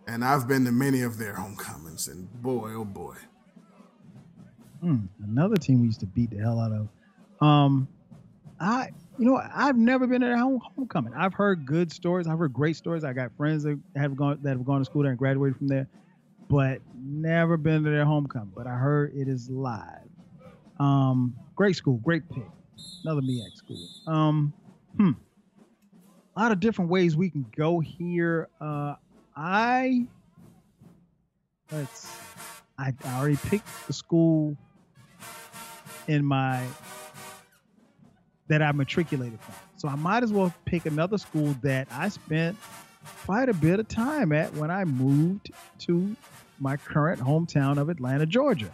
And 0.07 0.23
I've 0.23 0.47
been 0.47 0.65
to 0.65 0.71
many 0.71 1.01
of 1.01 1.17
their 1.17 1.33
homecomings, 1.35 2.07
and 2.07 2.31
boy, 2.41 2.73
oh 2.73 2.85
boy. 2.85 3.15
Mm, 4.83 5.07
another 5.23 5.55
team 5.55 5.81
we 5.81 5.87
used 5.87 5.99
to 5.99 6.05
beat 6.05 6.31
the 6.31 6.37
hell 6.37 6.59
out 6.59 6.71
of. 6.71 7.45
Um, 7.45 7.87
I, 8.59 8.89
you 9.19 9.25
know, 9.25 9.41
I've 9.53 9.77
never 9.77 10.07
been 10.07 10.23
at 10.23 10.31
a 10.31 10.37
home, 10.37 10.61
homecoming. 10.77 11.13
I've 11.13 11.33
heard 11.33 11.65
good 11.65 11.91
stories. 11.91 12.25
I've 12.25 12.39
heard 12.39 12.53
great 12.53 12.77
stories. 12.77 13.03
I 13.03 13.11
got 13.11 13.35
friends 13.35 13.63
that 13.63 13.77
have 13.97 14.15
gone 14.15 14.39
that 14.43 14.51
have 14.51 14.65
gone 14.65 14.79
to 14.79 14.85
school 14.85 15.01
there 15.01 15.11
and 15.11 15.19
graduated 15.19 15.57
from 15.57 15.67
there, 15.67 15.89
but 16.47 16.79
never 16.95 17.57
been 17.57 17.83
to 17.83 17.89
their 17.89 18.05
homecoming. 18.05 18.53
But 18.55 18.65
I 18.65 18.75
heard 18.75 19.13
it 19.13 19.27
is 19.27 19.49
live. 19.49 20.07
Um, 20.79 21.35
great 21.53 21.75
school, 21.75 21.97
great 21.97 22.27
pick. 22.29 22.45
Another 23.03 23.19
MEAC 23.21 23.55
school. 23.55 23.89
Um, 24.07 24.53
hmm. 24.95 25.11
A 26.37 26.39
lot 26.39 26.53
of 26.53 26.61
different 26.61 26.89
ways 26.89 27.17
we 27.17 27.29
can 27.29 27.45
go 27.57 27.81
here. 27.81 28.47
Uh, 28.61 28.95
I 29.35 30.07
let's. 31.73 32.09
I, 32.77 32.93
I 33.03 33.19
already 33.19 33.35
picked 33.35 33.67
the 33.87 33.91
school 33.91 34.55
in 36.07 36.23
my 36.23 36.63
that 38.49 38.61
I 38.61 38.71
matriculated 38.71 39.39
from. 39.39 39.55
So 39.77 39.87
I 39.87 39.95
might 39.95 40.23
as 40.23 40.33
well 40.33 40.53
pick 40.65 40.85
another 40.85 41.17
school 41.17 41.55
that 41.61 41.87
I 41.91 42.09
spent 42.09 42.57
quite 43.25 43.47
a 43.47 43.53
bit 43.53 43.79
of 43.79 43.87
time 43.87 44.33
at 44.33 44.53
when 44.55 44.69
I 44.69 44.83
moved 44.83 45.51
to 45.79 46.15
my 46.59 46.75
current 46.75 47.21
hometown 47.21 47.77
of 47.77 47.89
Atlanta, 47.89 48.25
Georgia. 48.25 48.69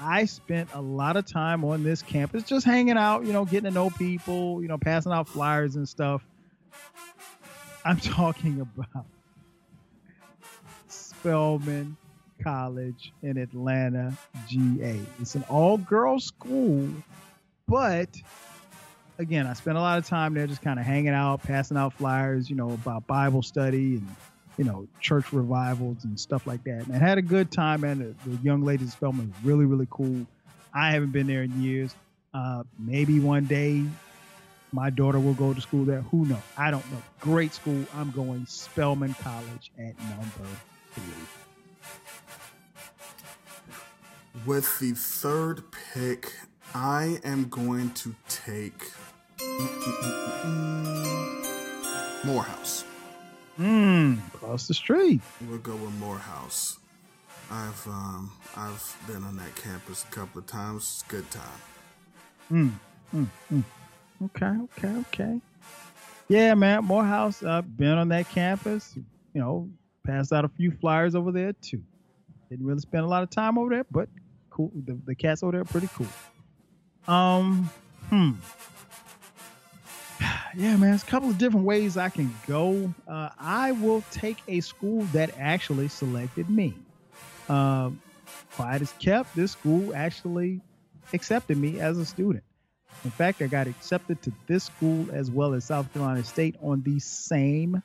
I 0.00 0.24
spent 0.26 0.70
a 0.74 0.80
lot 0.80 1.16
of 1.16 1.26
time 1.26 1.64
on 1.64 1.82
this 1.82 2.02
campus 2.02 2.44
just 2.44 2.64
hanging 2.64 2.96
out, 2.96 3.26
you 3.26 3.32
know, 3.32 3.44
getting 3.44 3.68
to 3.68 3.74
know 3.74 3.90
people, 3.90 4.62
you 4.62 4.68
know, 4.68 4.78
passing 4.78 5.12
out 5.12 5.28
flyers 5.28 5.76
and 5.76 5.88
stuff. 5.88 6.24
I'm 7.84 7.96
talking 8.00 8.60
about 8.60 9.06
Spelman 10.86 11.96
College 12.42 13.12
in 13.22 13.36
Atlanta, 13.36 14.16
GA. 14.46 15.00
It's 15.20 15.34
an 15.34 15.44
all 15.48 15.78
girls 15.78 16.26
school, 16.26 16.88
but 17.66 18.08
again, 19.18 19.46
I 19.46 19.52
spent 19.52 19.76
a 19.76 19.80
lot 19.80 19.98
of 19.98 20.06
time 20.06 20.34
there 20.34 20.46
just 20.46 20.62
kind 20.62 20.78
of 20.78 20.86
hanging 20.86 21.12
out, 21.12 21.42
passing 21.42 21.76
out 21.76 21.92
flyers, 21.92 22.48
you 22.48 22.56
know, 22.56 22.70
about 22.70 23.06
Bible 23.06 23.42
study 23.42 23.96
and, 23.96 24.16
you 24.56 24.64
know, 24.64 24.86
church 25.00 25.32
revivals 25.32 26.04
and 26.04 26.18
stuff 26.18 26.46
like 26.46 26.62
that. 26.64 26.86
And 26.86 26.94
I 26.94 26.98
had 26.98 27.18
a 27.18 27.22
good 27.22 27.50
time, 27.50 27.84
and 27.84 28.00
the, 28.00 28.30
the 28.30 28.36
young 28.42 28.62
ladies 28.64 28.94
filming 28.94 29.28
was 29.28 29.44
really, 29.44 29.64
really 29.64 29.88
cool. 29.90 30.26
I 30.72 30.92
haven't 30.92 31.12
been 31.12 31.26
there 31.26 31.42
in 31.42 31.62
years. 31.62 31.94
Uh, 32.32 32.62
maybe 32.78 33.20
one 33.20 33.44
day 33.46 33.84
my 34.72 34.90
daughter 34.90 35.18
will 35.18 35.34
go 35.34 35.54
to 35.54 35.60
school 35.60 35.84
there. 35.84 36.02
Who 36.02 36.26
knows? 36.26 36.38
I 36.56 36.70
don't 36.70 36.88
know. 36.92 37.02
Great 37.20 37.54
school. 37.54 37.84
I'm 37.96 38.10
going 38.10 38.46
Spelman 38.46 39.14
College 39.14 39.72
at 39.78 39.98
number 39.98 40.48
three. 40.92 41.04
With 44.46 44.78
the 44.78 44.92
third 44.92 45.64
pick, 45.94 46.32
I 46.74 47.18
am 47.24 47.48
going 47.48 47.90
to 47.92 48.14
take 48.28 48.92
Morehouse. 52.24 52.84
Mmm, 53.58 54.18
across 54.34 54.68
the 54.68 54.74
street. 54.74 55.20
We'll 55.48 55.58
go 55.58 55.74
with 55.74 55.92
Morehouse. 55.94 56.78
I've 57.50 57.86
um 57.88 58.30
I've 58.56 58.96
been 59.06 59.24
on 59.24 59.36
that 59.38 59.56
campus 59.56 60.04
a 60.04 60.14
couple 60.14 60.40
of 60.40 60.46
times. 60.46 60.82
It's 60.82 61.02
a 61.02 61.10
good 61.10 61.30
time. 61.30 61.60
Hmm. 62.48 62.68
Mm, 63.14 63.26
mm. 63.52 63.64
Okay, 64.26 64.52
okay, 64.76 64.94
okay. 65.08 65.40
Yeah, 66.28 66.54
man, 66.54 66.84
Morehouse. 66.84 67.42
I've 67.42 67.48
uh, 67.48 67.62
been 67.62 67.98
on 67.98 68.08
that 68.10 68.28
campus. 68.28 68.94
You 68.96 69.40
know, 69.40 69.68
passed 70.06 70.32
out 70.32 70.44
a 70.44 70.48
few 70.48 70.70
flyers 70.70 71.16
over 71.16 71.32
there 71.32 71.52
too. 71.54 71.82
Didn't 72.50 72.64
really 72.64 72.80
spend 72.80 73.04
a 73.04 73.08
lot 73.08 73.22
of 73.24 73.30
time 73.30 73.58
over 73.58 73.70
there, 73.70 73.86
but 73.90 74.08
cool. 74.50 74.70
The, 74.84 74.98
the 75.04 75.14
cats 75.16 75.42
over 75.42 75.52
there 75.52 75.62
are 75.62 75.64
pretty 75.64 75.88
cool. 75.96 76.06
Um, 77.12 77.70
hmm 78.08 78.32
yeah, 80.54 80.76
man, 80.76 80.90
there's 80.90 81.02
a 81.02 81.06
couple 81.06 81.30
of 81.30 81.38
different 81.38 81.66
ways 81.66 81.96
I 81.96 82.08
can 82.08 82.34
go. 82.46 82.92
Uh, 83.06 83.30
I 83.38 83.72
will 83.72 84.02
take 84.10 84.38
a 84.48 84.60
school 84.60 85.02
that 85.12 85.30
actually 85.38 85.88
selected 85.88 86.48
me. 86.48 86.74
Uh, 87.48 87.90
quiet 88.52 88.82
as 88.82 88.92
kept, 88.92 89.34
this 89.34 89.52
school 89.52 89.94
actually 89.94 90.60
accepted 91.12 91.56
me 91.56 91.80
as 91.80 91.98
a 91.98 92.04
student. 92.04 92.44
In 93.04 93.10
fact, 93.10 93.40
I 93.42 93.46
got 93.46 93.66
accepted 93.66 94.20
to 94.22 94.32
this 94.46 94.64
school 94.64 95.08
as 95.12 95.30
well 95.30 95.54
as 95.54 95.64
South 95.64 95.92
Carolina 95.92 96.24
State 96.24 96.56
on 96.62 96.82
the 96.82 96.98
same 96.98 97.82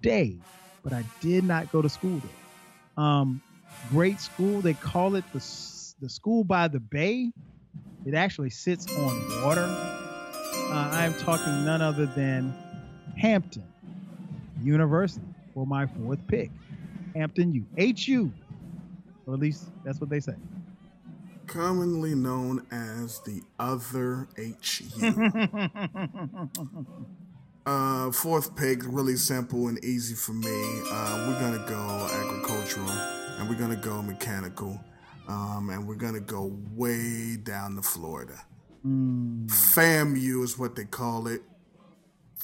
day, 0.00 0.36
but 0.82 0.92
I 0.92 1.04
did 1.20 1.44
not 1.44 1.72
go 1.72 1.80
to 1.80 1.88
school 1.88 2.20
there. 2.20 3.04
Um, 3.04 3.40
great 3.90 4.20
school. 4.20 4.60
They 4.60 4.74
call 4.74 5.14
it 5.14 5.24
the 5.32 5.38
the 6.00 6.08
school 6.08 6.44
by 6.44 6.68
the 6.68 6.80
bay. 6.80 7.32
It 8.04 8.14
actually 8.14 8.50
sits 8.50 8.86
on 8.98 9.42
water 9.42 9.93
uh, 10.70 10.90
I 10.92 11.04
am 11.04 11.14
talking 11.14 11.64
none 11.64 11.82
other 11.82 12.06
than 12.06 12.54
Hampton 13.16 13.64
University 14.62 15.26
for 15.52 15.66
my 15.66 15.86
fourth 15.86 16.20
pick. 16.26 16.50
Hampton 17.14 17.52
U. 17.52 17.64
HU. 17.78 18.32
Or 19.26 19.34
at 19.34 19.40
least 19.40 19.64
that's 19.84 20.00
what 20.00 20.10
they 20.10 20.20
say. 20.20 20.34
Commonly 21.46 22.14
known 22.14 22.66
as 22.70 23.20
the 23.20 23.42
other 23.58 24.26
HU. 24.36 24.88
uh, 27.66 28.10
fourth 28.10 28.56
pick, 28.56 28.80
really 28.84 29.16
simple 29.16 29.68
and 29.68 29.82
easy 29.84 30.14
for 30.14 30.32
me. 30.32 30.80
Uh, 30.90 31.26
we're 31.28 31.40
going 31.40 31.58
to 31.58 31.66
go 31.68 32.08
agricultural 32.12 32.90
and 33.38 33.48
we're 33.48 33.54
going 33.54 33.70
to 33.70 33.76
go 33.76 34.02
mechanical. 34.02 34.80
Um, 35.28 35.70
and 35.70 35.86
we're 35.86 35.94
going 35.94 36.14
to 36.14 36.20
go 36.20 36.52
way 36.74 37.36
down 37.36 37.76
to 37.76 37.82
Florida. 37.82 38.38
Mm. 38.86 39.46
FAMU 39.46 40.42
is 40.42 40.58
what 40.58 40.76
they 40.76 40.84
call 40.84 41.26
it. 41.26 41.42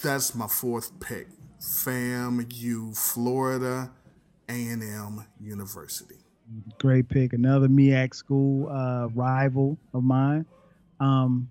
That's 0.03 0.35
my 0.35 0.47
fourth 0.47 0.99
pick. 1.01 1.29
FAMU, 1.61 2.97
Florida 2.97 3.91
A&M 4.49 5.25
University. 5.41 6.17
Great 6.79 7.09
pick. 7.09 7.33
Another 7.33 7.69
MEAC 7.69 8.15
school 8.15 8.69
uh, 8.71 9.09
rival 9.15 9.77
of 9.93 10.03
mine. 10.03 10.47
Um, 10.99 11.49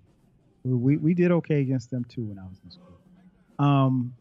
we 0.64 0.98
we 0.98 1.14
did 1.14 1.30
okay 1.30 1.60
against 1.60 1.90
them 1.90 2.04
too 2.04 2.24
when 2.24 2.38
I 2.38 2.42
was 2.42 2.58
in 2.64 2.70
school. 2.70 3.66
Um, 3.66 4.14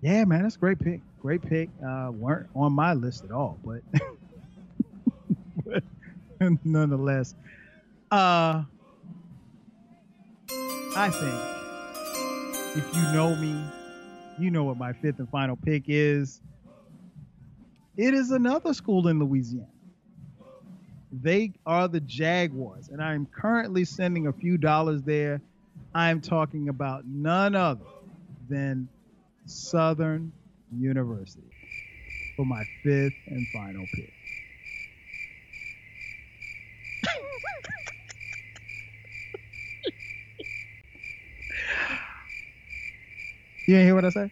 yeah, 0.00 0.24
man, 0.24 0.42
that's 0.42 0.56
a 0.56 0.58
great 0.58 0.78
pick. 0.78 1.00
Great 1.20 1.42
pick. 1.42 1.70
Uh, 1.84 2.10
weren't 2.12 2.46
on 2.54 2.72
my 2.72 2.92
list 2.92 3.24
at 3.24 3.30
all, 3.30 3.58
but, 3.64 3.80
but 5.64 5.82
nonetheless. 6.62 7.34
Uh, 8.10 8.64
I 10.96 11.10
think 11.10 11.34
if 12.76 12.94
you 12.94 13.02
know 13.12 13.34
me, 13.34 13.60
you 14.38 14.50
know 14.50 14.62
what 14.62 14.76
my 14.76 14.92
fifth 14.92 15.18
and 15.18 15.28
final 15.28 15.56
pick 15.56 15.84
is. 15.88 16.40
It 17.96 18.14
is 18.14 18.30
another 18.30 18.72
school 18.74 19.08
in 19.08 19.18
Louisiana. 19.18 19.66
They 21.10 21.52
are 21.66 21.88
the 21.88 22.00
Jaguars, 22.00 22.90
and 22.90 23.02
I'm 23.02 23.26
currently 23.26 23.84
sending 23.84 24.28
a 24.28 24.32
few 24.32 24.56
dollars 24.56 25.02
there. 25.02 25.40
I'm 25.94 26.20
talking 26.20 26.68
about 26.68 27.04
none 27.06 27.56
other 27.56 27.86
than 28.48 28.88
Southern 29.46 30.32
University 30.76 31.42
for 32.36 32.46
my 32.46 32.64
fifth 32.84 33.14
and 33.26 33.46
final 33.52 33.84
pick. 33.94 34.12
You 43.66 43.74
didn't 43.74 43.86
hear 43.86 43.94
what 43.94 44.04
I 44.04 44.10
said? 44.10 44.30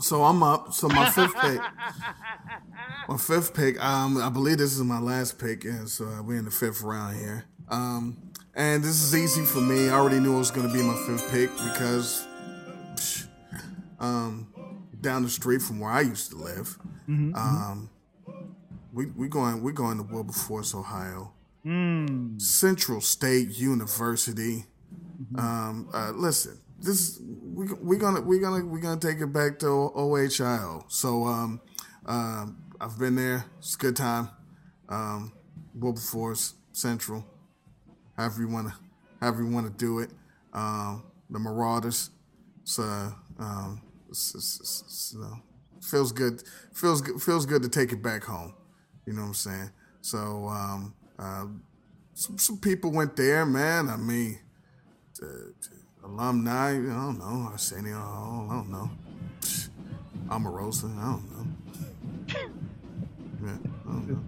So 0.00 0.24
I'm 0.24 0.42
up. 0.42 0.72
So 0.72 0.88
my 0.88 1.08
fifth 1.16 1.34
pick, 1.36 1.60
my 3.08 3.16
fifth 3.16 3.54
pick. 3.54 3.82
Um, 3.82 4.18
I 4.18 4.28
believe 4.28 4.58
this 4.58 4.72
is 4.72 4.82
my 4.82 4.98
last 4.98 5.38
pick, 5.38 5.64
and 5.64 5.88
so 5.88 6.22
we're 6.22 6.38
in 6.38 6.44
the 6.44 6.50
fifth 6.50 6.82
round 6.82 7.16
here. 7.16 7.44
Um, 7.68 8.16
and 8.54 8.82
this 8.82 9.02
is 9.02 9.14
easy 9.14 9.44
for 9.44 9.60
me. 9.60 9.88
I 9.88 9.92
already 9.92 10.20
knew 10.20 10.34
it 10.34 10.38
was 10.38 10.50
going 10.50 10.66
to 10.66 10.72
be 10.72 10.82
my 10.82 10.96
fifth 11.06 11.30
pick 11.30 11.50
because, 11.50 12.26
psh, 12.96 13.26
um, 14.00 14.52
down 15.00 15.22
the 15.22 15.30
street 15.30 15.62
from 15.62 15.80
where 15.80 15.90
I 15.90 16.00
used 16.00 16.30
to 16.30 16.36
live, 16.36 16.78
Mm-hmm, 17.08 17.34
um, 17.34 17.90
we 18.92 19.06
we 19.06 19.28
going 19.28 19.62
we 19.62 19.72
going 19.72 19.98
to 19.98 20.02
Wilberforce, 20.02 20.74
Ohio. 20.74 21.32
Mm. 21.64 22.40
Central 22.40 23.00
State 23.00 23.56
University. 23.58 24.66
Mm-hmm. 25.22 25.38
Um, 25.38 25.88
uh, 25.92 26.10
listen, 26.14 26.58
this 26.82 27.20
we 27.22 27.66
we 27.80 27.96
gonna 27.96 28.20
we 28.20 28.38
gonna 28.38 28.64
we 28.64 28.80
gonna 28.80 29.00
take 29.00 29.20
it 29.20 29.32
back 29.32 29.58
to 29.60 29.66
OHIO. 29.66 30.84
So 30.88 31.24
um, 31.24 31.60
um, 32.06 32.62
I've 32.80 32.98
been 32.98 33.14
there. 33.14 33.44
It's 33.58 33.74
a 33.74 33.78
good 33.78 33.96
time. 33.96 34.28
Um, 34.88 35.32
Wilberforce 35.74 36.54
Central, 36.72 37.24
however 38.16 38.42
you 38.42 38.48
wanna 38.48 38.74
however 39.20 39.42
you 39.42 39.50
wanna 39.50 39.70
do 39.70 40.00
it. 40.00 40.10
Um, 40.52 41.04
the 41.30 41.38
Marauders. 41.38 42.10
So 42.64 42.82
um, 43.38 43.82
it's, 44.10 44.34
it's, 44.34 44.60
it's, 44.60 45.12
you 45.14 45.20
know, 45.20 45.36
feels 45.80 46.12
good. 46.12 46.42
Feels 46.74 47.00
good. 47.00 47.20
Feels 47.20 47.46
good 47.46 47.62
to 47.62 47.68
take 47.68 47.92
it 47.92 48.02
back 48.02 48.24
home. 48.24 48.54
You 49.06 49.14
know 49.14 49.22
what 49.22 49.28
I'm 49.28 49.34
saying? 49.34 49.70
So 50.02 50.18
um, 50.48 50.94
uh, 51.18 51.46
some, 52.14 52.38
some 52.38 52.58
people 52.58 52.92
went 52.92 53.16
there, 53.16 53.46
man. 53.46 53.88
I 53.88 53.96
mean, 53.96 54.38
uh, 55.22 55.26
alumni. 56.04 56.70
I 56.70 56.72
don't 56.74 57.18
know. 57.18 57.48
Arsenio 57.52 57.98
Hall. 57.98 58.48
I 58.50 58.54
don't 58.56 58.70
know. 58.70 58.90
Omarosa. 60.28 60.96
I 60.98 61.12
don't 61.12 61.30
know. 61.32 61.46
Yeah, 63.44 63.56
I 63.88 63.92
don't 63.92 64.08
know. 64.08 64.22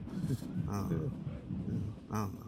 I 0.68 0.72
don't 0.72 0.90
know. 0.90 1.10
Yeah, 1.68 1.78
I 2.12 2.16
don't 2.16 2.34
know. 2.34 2.40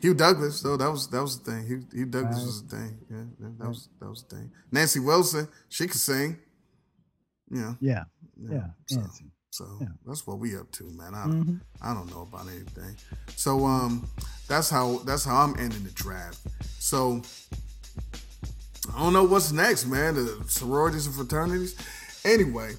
Hugh 0.00 0.14
Douglas, 0.14 0.60
though, 0.60 0.76
that 0.76 0.90
was 0.90 1.08
that 1.08 1.20
was 1.22 1.40
the 1.40 1.50
thing. 1.50 1.66
Hugh, 1.66 1.86
Hugh 1.92 2.06
Douglas 2.06 2.44
was 2.44 2.62
the 2.62 2.76
thing. 2.76 2.98
Yeah, 3.10 3.48
that, 3.58 3.68
was 3.68 3.88
that 4.00 4.08
was 4.08 4.22
the 4.28 4.36
thing. 4.36 4.50
Nancy 4.70 5.00
Wilson, 5.00 5.48
she 5.68 5.86
could 5.86 5.98
sing. 6.00 6.38
Yeah. 7.50 7.74
Yeah. 7.80 8.04
Yeah. 8.40 8.66
So, 8.86 9.00
Nancy. 9.00 9.24
so 9.50 9.78
Yeah. 9.80 9.88
that's 10.06 10.26
what 10.26 10.38
we 10.38 10.56
up 10.56 10.70
to, 10.72 10.84
man. 10.90 11.14
I 11.14 11.24
don't, 11.26 11.44
Mhm. 11.44 11.60
I 11.80 11.94
don't 11.94 12.10
know 12.10 12.22
about 12.22 12.46
anything. 12.48 12.96
So 13.36 13.64
um, 13.64 14.06
that's 14.48 14.68
how 14.70 14.98
that's 14.98 15.24
how 15.24 15.36
I'm 15.42 15.56
ending 15.58 15.82
the 15.82 15.90
draft. 15.90 16.38
So 16.78 17.22
I 18.94 19.00
don't 19.00 19.12
know 19.12 19.24
what's 19.24 19.52
next, 19.52 19.86
man. 19.86 20.14
The 20.14 20.44
sororities 20.48 21.06
and 21.06 21.14
fraternities. 21.14 21.76
Anyway, 22.24 22.74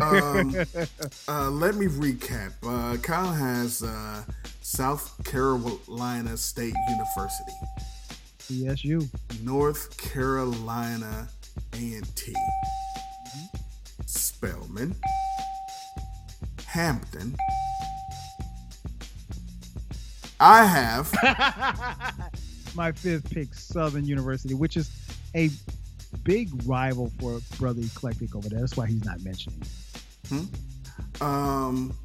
um, 0.00 0.54
uh, 1.28 1.50
let 1.50 1.74
me 1.74 1.86
recap. 1.86 2.52
Uh, 2.64 2.96
Kyle 2.98 3.32
has 3.32 3.82
uh, 3.82 4.22
South 4.62 5.20
Carolina 5.24 6.36
State 6.36 6.74
University, 6.88 7.52
CSU. 8.38 9.08
North 9.42 9.96
Carolina 9.96 11.28
A&T, 11.72 12.34
Spelman, 14.06 14.94
Hampton. 16.66 17.34
I 20.38 20.64
have 20.64 21.12
My 22.76 22.92
fifth 22.92 23.30
pick, 23.32 23.54
Southern 23.54 24.04
University, 24.04 24.52
which 24.52 24.76
is 24.76 24.90
a 25.34 25.50
big 26.24 26.48
rival 26.66 27.10
for 27.20 27.40
Brother 27.58 27.82
Eclectic 27.82 28.34
over 28.34 28.48
there. 28.48 28.60
That's 28.60 28.76
why 28.76 28.86
he's 28.86 29.04
not 29.04 29.22
mentioning. 29.22 29.62
it. 30.30 31.22
um 31.22 31.96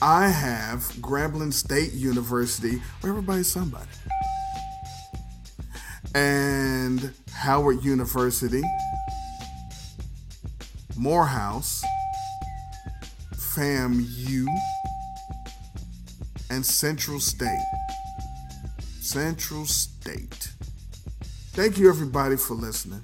I 0.00 0.28
have 0.28 0.82
Grambling 1.00 1.52
State 1.52 1.92
University, 1.92 2.80
where 3.00 3.10
everybody's 3.10 3.48
somebody. 3.48 3.88
And 6.14 7.12
Howard 7.32 7.84
University, 7.84 8.62
Morehouse, 10.96 11.82
FAMU, 13.34 14.46
and 16.50 16.64
Central 16.64 17.18
State. 17.18 17.58
Central 19.00 19.66
State. 19.66 20.37
Thank 21.58 21.76
you 21.76 21.88
everybody 21.88 22.36
for 22.36 22.54
listening. 22.54 23.00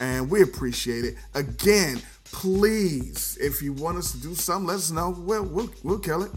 And 0.00 0.28
we 0.28 0.42
appreciate 0.42 1.04
it. 1.04 1.14
Again, 1.34 2.02
please, 2.24 3.38
if 3.40 3.62
you 3.62 3.72
want 3.72 3.98
us 3.98 4.10
to 4.10 4.20
do 4.20 4.34
something, 4.34 4.66
let 4.66 4.78
us 4.78 4.90
know. 4.90 5.14
We'll 5.16 5.44
we'll, 5.44 5.70
we'll 5.84 6.00
kill 6.00 6.24
it. 6.24 6.32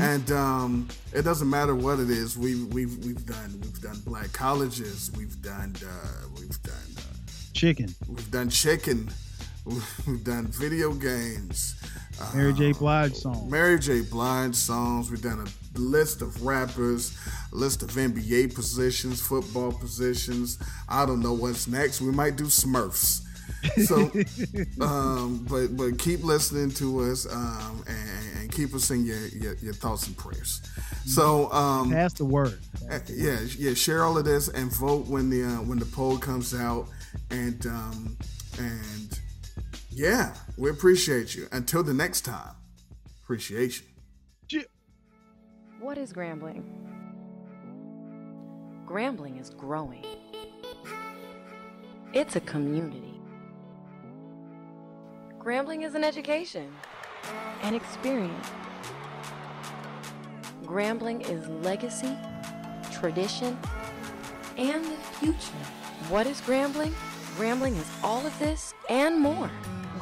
And 0.00 0.28
um, 0.32 0.88
it 1.12 1.22
doesn't 1.22 1.48
matter 1.48 1.76
what 1.76 2.00
it 2.00 2.10
is. 2.10 2.36
We 2.36 2.64
we've 2.64 2.98
we've 3.04 3.24
done 3.24 3.60
we've 3.62 3.80
done 3.80 4.00
black 4.04 4.32
colleges. 4.32 5.12
We've 5.16 5.40
done 5.40 5.76
uh, 5.86 6.26
we've 6.36 6.60
done 6.64 6.74
uh, 6.98 7.02
Chicken. 7.54 7.94
we've 8.08 8.30
done 8.32 8.50
chicken. 8.50 9.08
We've 10.08 10.24
done 10.24 10.48
video 10.48 10.92
games. 10.94 11.76
Mary 12.34 12.52
J. 12.52 12.72
Blige 12.72 13.14
song. 13.14 13.48
Mary 13.50 13.78
J. 13.78 14.00
Blige 14.02 14.54
songs. 14.54 15.10
We've 15.10 15.22
done 15.22 15.40
a 15.46 15.78
list 15.78 16.22
of 16.22 16.42
rappers, 16.44 17.16
a 17.52 17.56
list 17.56 17.82
of 17.82 17.90
NBA 17.90 18.54
positions, 18.54 19.20
football 19.20 19.72
positions. 19.72 20.58
I 20.88 21.06
don't 21.06 21.20
know 21.20 21.32
what's 21.32 21.66
next. 21.66 22.00
We 22.00 22.10
might 22.12 22.36
do 22.36 22.44
Smurfs. 22.44 23.20
So, 23.84 24.10
um, 24.84 25.46
but 25.48 25.76
but 25.76 25.98
keep 25.98 26.24
listening 26.24 26.70
to 26.72 27.00
us 27.00 27.26
um, 27.32 27.84
and, 27.86 28.38
and 28.40 28.52
keep 28.52 28.74
us 28.74 28.90
in 28.90 29.04
your, 29.04 29.26
your, 29.28 29.54
your 29.56 29.72
thoughts 29.74 30.06
and 30.06 30.16
prayers. 30.16 30.62
So 31.04 31.50
um, 31.52 31.90
Pass 31.90 32.12
the 32.14 32.24
word. 32.24 32.58
uh, 32.90 32.98
yeah, 33.08 33.38
yeah. 33.58 33.74
Share 33.74 34.04
all 34.04 34.16
of 34.18 34.24
this 34.24 34.48
and 34.48 34.72
vote 34.74 35.06
when 35.06 35.30
the 35.30 35.44
uh, 35.44 35.62
when 35.62 35.78
the 35.78 35.86
poll 35.86 36.18
comes 36.18 36.54
out, 36.54 36.86
and 37.30 37.64
um, 37.66 38.16
and 38.58 39.20
yeah, 39.94 40.34
we 40.56 40.70
appreciate 40.70 41.34
you. 41.34 41.48
Until 41.52 41.82
the 41.82 41.94
next 41.94 42.22
time, 42.22 42.54
appreciation. 43.22 43.86
What 45.80 45.98
is 45.98 46.12
Grambling? 46.12 46.62
Grambling 48.86 49.40
is 49.40 49.50
growing. 49.50 50.06
It's 52.12 52.36
a 52.36 52.40
community. 52.40 53.20
Grambling 55.38 55.84
is 55.84 55.94
an 55.94 56.04
education, 56.04 56.72
an 57.62 57.74
experience. 57.74 58.48
Grambling 60.62 61.28
is 61.28 61.48
legacy, 61.64 62.16
tradition, 62.92 63.58
and 64.56 64.84
the 64.84 64.96
future. 65.18 65.64
What 66.08 66.26
is 66.26 66.40
Grambling? 66.42 66.92
Grambling 67.36 67.76
is 67.76 67.90
all 68.04 68.24
of 68.24 68.38
this 68.38 68.72
and 68.88 69.18
more. 69.18 69.50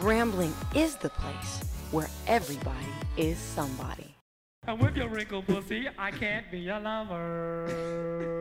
Grambling 0.01 0.55
is 0.75 0.97
the 0.97 1.11
place 1.11 1.61
where 1.91 2.09
everybody 2.27 2.87
is 3.19 3.37
somebody. 3.37 4.17
And 4.67 4.81
with 4.81 4.97
your 4.97 5.09
wrinkled 5.09 5.47
pussy, 5.47 5.89
I 5.99 6.11
can't 6.11 6.51
be 6.51 6.61
your 6.61 6.81
lover. 6.81 8.40